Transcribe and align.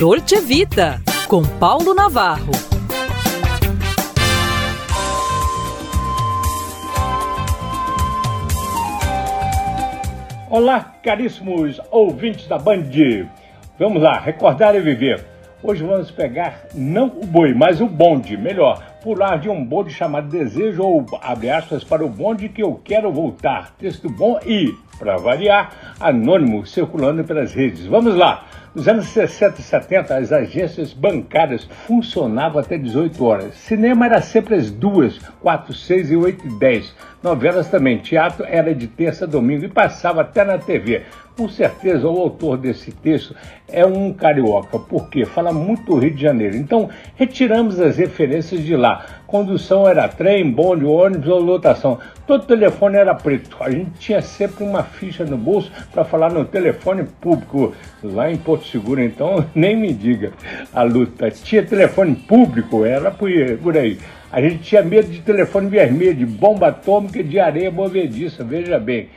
Dolce 0.00 0.40
Vita, 0.40 0.98
com 1.28 1.42
Paulo 1.42 1.92
Navarro. 1.92 2.52
Olá, 10.48 10.94
caríssimos 11.02 11.78
ouvintes 11.90 12.46
da 12.46 12.56
Band. 12.56 12.84
Vamos 13.78 14.00
lá, 14.00 14.18
recordar 14.18 14.74
e 14.74 14.80
viver. 14.80 15.22
Hoje 15.62 15.84
vamos 15.84 16.10
pegar 16.10 16.62
não 16.74 17.08
o 17.08 17.26
boi, 17.26 17.52
mas 17.52 17.82
o 17.82 17.86
bonde, 17.86 18.38
melhor, 18.38 18.82
pular 19.02 19.36
de 19.36 19.50
um 19.50 19.62
bonde 19.62 19.92
chamado 19.92 20.30
Desejo 20.30 20.82
ou 20.82 21.04
abre 21.20 21.50
aspas 21.50 21.84
para 21.84 22.02
o 22.02 22.08
bonde 22.08 22.48
que 22.48 22.62
eu 22.62 22.80
quero 22.82 23.12
voltar. 23.12 23.74
Texto 23.78 24.08
bom 24.08 24.40
e, 24.46 24.74
para 24.98 25.18
variar, 25.18 25.94
anônimo 26.00 26.64
circulando 26.64 27.22
pelas 27.22 27.52
redes. 27.52 27.84
Vamos 27.84 28.16
lá. 28.16 28.46
Nos 28.72 28.86
anos 28.86 29.06
60 29.06 29.60
e 29.60 29.64
70, 29.64 30.16
as 30.16 30.32
agências 30.32 30.92
bancárias 30.92 31.64
funcionavam 31.88 32.60
até 32.60 32.78
18 32.78 33.24
horas. 33.24 33.54
Cinema 33.54 34.06
era 34.06 34.22
sempre 34.22 34.54
às 34.54 34.70
2, 34.70 35.18
4, 35.40 35.74
6 35.74 36.10
e 36.12 36.16
8 36.16 36.46
e 36.46 36.58
10. 36.60 36.94
Novelas 37.20 37.66
também. 37.66 37.98
Teatro 37.98 38.46
era 38.46 38.72
de 38.72 38.86
terça 38.86 39.24
a 39.24 39.28
domingo 39.28 39.64
e 39.64 39.68
passava 39.68 40.20
até 40.20 40.44
na 40.44 40.56
TV. 40.56 41.02
Com 41.36 41.48
certeza 41.48 42.06
o 42.06 42.16
autor 42.16 42.58
desse 42.58 42.92
texto 42.92 43.34
é 43.66 43.84
um 43.84 44.12
carioca, 44.12 44.78
porque 44.78 45.24
fala 45.24 45.52
muito 45.52 45.86
do 45.86 45.98
Rio 45.98 46.14
de 46.14 46.22
Janeiro. 46.22 46.56
Então, 46.56 46.88
retiramos 47.16 47.80
as 47.80 47.96
referências 47.96 48.62
de 48.62 48.76
lá. 48.76 49.04
Condução 49.30 49.86
era 49.86 50.08
trem, 50.08 50.50
bonde, 50.50 50.84
ônibus 50.84 51.28
ou 51.28 51.38
lotação. 51.38 52.00
Todo 52.26 52.46
telefone 52.46 52.96
era 52.96 53.14
preto. 53.14 53.56
A 53.60 53.70
gente 53.70 53.92
tinha 53.92 54.20
sempre 54.20 54.64
uma 54.64 54.82
ficha 54.82 55.24
no 55.24 55.36
bolso 55.36 55.70
para 55.92 56.02
falar 56.02 56.32
no 56.32 56.44
telefone 56.44 57.04
público. 57.20 57.72
Lá 58.02 58.28
em 58.28 58.36
Porto 58.36 58.66
Seguro, 58.66 59.00
então, 59.00 59.46
nem 59.54 59.76
me 59.76 59.92
diga 59.92 60.32
a 60.74 60.82
luta. 60.82 61.30
Tinha 61.30 61.62
telefone 61.62 62.16
público, 62.16 62.84
era 62.84 63.12
por 63.12 63.78
aí. 63.78 63.98
A 64.32 64.40
gente 64.42 64.64
tinha 64.64 64.82
medo 64.82 65.08
de 65.08 65.20
telefone 65.20 65.68
vermelho, 65.68 66.14
de 66.14 66.26
bomba 66.26 66.66
atômica 66.66 67.22
de 67.22 67.38
areia 67.38 67.70
movediça, 67.70 68.42
veja 68.42 68.80
bem. 68.80 69.10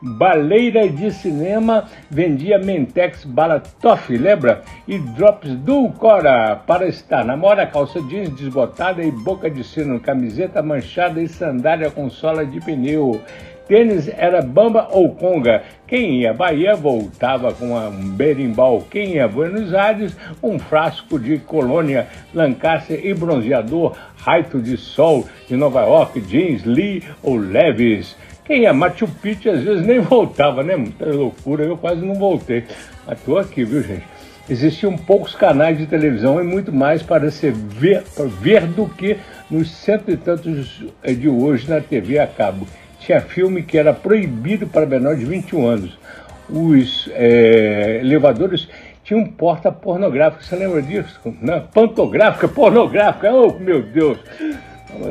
Baleira 0.00 0.88
de 0.88 1.10
cinema 1.10 1.86
vendia 2.08 2.56
Mentex 2.56 3.24
Balatoff, 3.24 4.16
lembra? 4.16 4.62
E 4.86 4.96
drops 4.96 5.56
do 5.56 5.88
Cora 5.90 6.54
para 6.54 6.86
estar 6.86 7.24
na 7.24 7.36
moda, 7.36 7.66
calça 7.66 8.00
jeans 8.02 8.30
desbotada 8.30 9.02
e 9.02 9.10
boca 9.10 9.50
de 9.50 9.64
sino, 9.64 9.98
camiseta 9.98 10.62
manchada 10.62 11.20
e 11.20 11.26
sandália 11.26 11.90
com 11.90 12.08
sola 12.08 12.46
de 12.46 12.60
pneu. 12.60 13.20
Tênis 13.66 14.08
era 14.16 14.40
bamba 14.40 14.88
ou 14.92 15.14
conga. 15.14 15.62
Quem 15.86 16.22
ia 16.22 16.32
Bahia 16.32 16.74
voltava 16.74 17.52
com 17.52 17.76
um 17.76 18.10
berimbau. 18.10 18.82
Quem 18.90 19.16
ia 19.16 19.28
Buenos 19.28 19.74
Aires, 19.74 20.16
um 20.42 20.58
frasco 20.58 21.18
de 21.18 21.38
colônia, 21.38 22.06
Lancaster 22.32 23.04
e 23.04 23.12
bronzeador, 23.12 23.94
raito 24.16 24.62
de 24.62 24.78
sol 24.78 25.26
de 25.46 25.54
Nova 25.54 25.82
York, 25.82 26.18
jeans 26.22 26.64
Lee 26.64 27.02
ou 27.22 27.36
Leves. 27.36 28.16
Quem 28.48 28.64
é 28.64 28.72
Machu 28.72 29.06
Picchu 29.06 29.50
às 29.50 29.62
vezes 29.62 29.86
nem 29.86 30.00
voltava, 30.00 30.62
né? 30.62 30.74
Muita 30.74 31.04
loucura, 31.04 31.64
eu 31.64 31.76
quase 31.76 32.00
não 32.00 32.14
voltei. 32.14 32.64
Mas 33.06 33.18
aqui, 33.38 33.62
viu, 33.62 33.82
gente? 33.82 34.06
Existiam 34.48 34.96
poucos 34.96 35.34
canais 35.34 35.76
de 35.76 35.84
televisão 35.86 36.40
e 36.40 36.42
muito 36.42 36.72
mais 36.72 37.02
para 37.02 37.30
se 37.30 37.50
ver, 37.50 38.02
para 38.16 38.24
ver 38.24 38.66
do 38.66 38.88
que 38.88 39.18
nos 39.50 39.70
cento 39.70 40.10
e 40.10 40.16
tantos 40.16 40.82
de 41.04 41.28
hoje 41.28 41.68
na 41.68 41.82
TV 41.82 42.18
a 42.18 42.26
cabo. 42.26 42.66
Tinha 42.98 43.20
filme 43.20 43.62
que 43.62 43.76
era 43.76 43.92
proibido 43.92 44.66
para 44.66 44.86
menores 44.86 45.18
de 45.18 45.26
21 45.26 45.66
anos. 45.66 45.98
Os 46.48 47.10
é, 47.12 48.00
elevadores 48.00 48.66
tinham 49.04 49.26
porta 49.26 49.70
pornográfica, 49.70 50.42
você 50.42 50.56
lembra 50.56 50.80
disso? 50.80 51.20
Não, 51.42 51.60
pantográfica, 51.60 52.48
pornográfica, 52.48 53.30
oh 53.30 53.52
meu 53.58 53.82
Deus! 53.82 54.18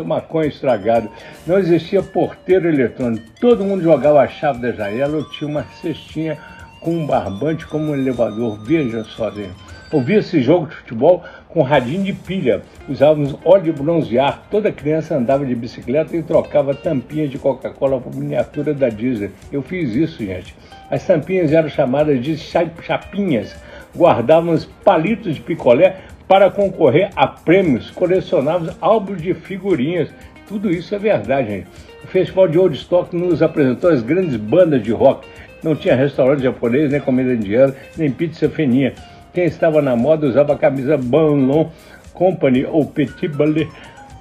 Maconha 0.05 0.47
estragada. 0.47 1.09
Não 1.45 1.57
existia 1.57 2.01
porteiro 2.01 2.67
eletrônico. 2.67 3.25
Todo 3.39 3.63
mundo 3.63 3.83
jogava 3.83 4.21
a 4.21 4.27
chave 4.27 4.59
da 4.59 4.71
janela 4.71 5.17
ou 5.17 5.29
tinha 5.29 5.49
uma 5.49 5.63
cestinha 5.81 6.37
com 6.79 6.91
um 6.91 7.05
barbante 7.05 7.65
como 7.65 7.91
um 7.91 7.95
elevador. 7.95 8.59
Veja 8.63 9.03
né? 9.35 9.49
Ouvia 9.91 10.19
esse 10.19 10.41
jogo 10.41 10.67
de 10.67 10.75
futebol 10.75 11.23
com 11.47 11.61
radinho 11.61 12.03
de 12.03 12.13
pilha. 12.13 12.61
Usávamos 12.89 13.37
óleo 13.45 13.63
de 13.63 13.71
bronzear. 13.71 14.43
Toda 14.51 14.71
criança 14.71 15.15
andava 15.15 15.45
de 15.45 15.55
bicicleta 15.55 16.15
e 16.15 16.21
trocava 16.21 16.75
tampinhas 16.75 17.29
de 17.29 17.37
Coca-Cola 17.37 17.99
por 18.01 18.13
miniatura 18.13 18.73
da 18.73 18.89
Disney. 18.89 19.31
Eu 19.51 19.61
fiz 19.61 19.95
isso, 19.95 20.23
gente. 20.25 20.53
As 20.91 21.05
tampinhas 21.05 21.53
eram 21.53 21.69
chamadas 21.69 22.21
de 22.21 22.37
chapinhas. 22.37 23.55
Guardávamos 23.95 24.65
palitos 24.83 25.35
de 25.35 25.41
picolé 25.41 25.97
para 26.27 26.51
concorrer 26.51 27.09
a 27.15 27.25
prêmios, 27.25 27.89
colecionávamos 27.91 28.75
álbuns 28.81 29.21
de 29.21 29.33
figurinhas. 29.33 30.09
Tudo 30.47 30.69
isso 30.69 30.93
é 30.93 30.99
verdade, 30.99 31.49
gente. 31.49 31.67
O 32.03 32.07
Festival 32.07 32.47
de 32.47 32.57
Woodstock 32.57 33.15
nos 33.15 33.41
apresentou 33.41 33.89
as 33.89 34.01
grandes 34.01 34.35
bandas 34.35 34.83
de 34.83 34.91
rock. 34.91 35.27
Não 35.63 35.75
tinha 35.75 35.95
restaurante 35.95 36.43
japonês, 36.43 36.91
nem 36.91 36.99
comida 36.99 37.33
indiana, 37.33 37.73
nem 37.97 38.11
pizza 38.11 38.49
fininha. 38.49 38.93
Quem 39.33 39.45
estava 39.45 39.81
na 39.81 39.95
moda 39.95 40.27
usava 40.27 40.53
a 40.53 40.57
camisa 40.57 40.97
Banlon 40.97 41.69
Company 42.13 42.65
ou 42.65 42.85
Petit 42.85 43.27
Ballet, 43.27 43.69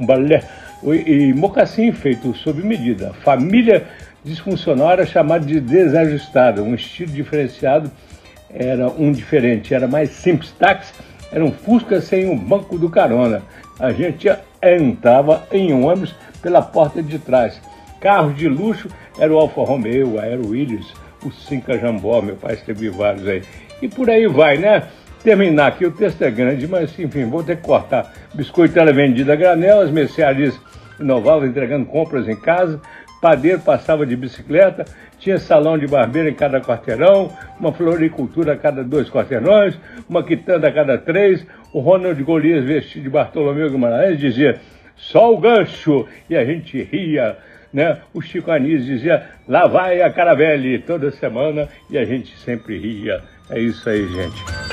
ballet 0.00 0.44
e 0.84 1.32
mocassim 1.32 1.92
feito 1.92 2.34
sob 2.34 2.62
medida. 2.62 3.12
Família 3.24 3.84
disfuncional 4.24 4.92
era 4.92 5.06
chamada 5.06 5.44
de 5.44 5.60
desajustada. 5.60 6.62
Um 6.62 6.74
estilo 6.74 7.12
diferenciado 7.12 7.90
era 8.50 8.88
um 8.88 9.12
diferente, 9.12 9.74
era 9.74 9.88
mais 9.88 10.10
simples. 10.10 10.52
Táxi 10.52 10.92
era 11.36 11.44
um 11.44 11.52
Fusca 11.52 12.00
sem 12.00 12.30
um 12.30 12.34
banco 12.34 12.78
do 12.78 12.88
carona. 12.88 13.42
A 13.78 13.92
gente 13.92 14.26
entrava 14.62 15.46
em 15.52 15.70
ônibus 15.70 16.14
pela 16.40 16.62
porta 16.62 17.02
de 17.02 17.18
trás. 17.18 17.60
Carros 18.00 18.34
de 18.34 18.48
luxo 18.48 18.88
era 19.18 19.30
o 19.30 19.36
Alfa 19.36 19.60
Romeo, 19.60 20.18
a 20.18 20.22
Aero 20.22 20.48
Williams, 20.48 20.94
o 21.22 21.30
Cinca 21.30 21.78
Jambó, 21.78 22.22
meu 22.22 22.36
pai 22.36 22.54
esteve 22.54 22.88
vários 22.88 23.28
aí. 23.28 23.42
E 23.82 23.86
por 23.88 24.08
aí 24.08 24.26
vai, 24.26 24.56
né? 24.56 24.84
Terminar 25.22 25.66
aqui, 25.66 25.84
o 25.84 25.90
texto 25.90 26.22
é 26.22 26.30
grande, 26.30 26.66
mas 26.66 26.98
enfim, 26.98 27.26
vou 27.26 27.42
ter 27.42 27.56
que 27.56 27.64
cortar. 27.64 28.14
Biscoito 28.32 28.78
era 28.78 28.90
vendido 28.90 29.30
a 29.30 29.36
granel, 29.36 29.82
as 29.82 29.90
mercearias 29.90 30.58
inovavam 30.98 31.46
entregando 31.46 31.84
compras 31.84 32.26
em 32.26 32.36
casa, 32.36 32.80
padeiro 33.20 33.60
passava 33.60 34.06
de 34.06 34.16
bicicleta, 34.16 34.84
tinha 35.18 35.38
salão 35.38 35.78
de 35.78 35.86
barbeiro 35.86 36.28
em 36.28 36.34
cada 36.34 36.60
quarteirão, 36.60 37.32
uma 37.58 37.72
floricultura 37.72 38.52
a 38.52 38.56
cada 38.56 38.84
dois 38.84 39.08
quarteirões, 39.10 39.78
uma 40.08 40.22
quitanda 40.22 40.68
a 40.68 40.72
cada 40.72 40.98
três. 40.98 41.46
O 41.72 41.80
Ronald 41.80 42.22
Golias, 42.22 42.64
vestido 42.64 43.04
de 43.04 43.10
Bartolomeu 43.10 43.70
Guimarães, 43.70 44.18
dizia 44.18 44.60
só 44.96 45.32
o 45.32 45.38
gancho, 45.38 46.06
e 46.28 46.36
a 46.36 46.44
gente 46.44 46.82
ria. 46.82 47.36
Né? 47.72 47.98
O 48.14 48.22
Chico 48.22 48.50
Anísio 48.50 48.94
dizia, 48.94 49.26
lá 49.46 49.66
vai 49.66 50.00
a 50.00 50.10
Caravelle, 50.10 50.78
toda 50.78 51.10
semana, 51.10 51.68
e 51.90 51.98
a 51.98 52.04
gente 52.04 52.36
sempre 52.38 52.78
ria. 52.78 53.20
É 53.50 53.60
isso 53.60 53.88
aí, 53.88 54.06
gente. 54.08 54.65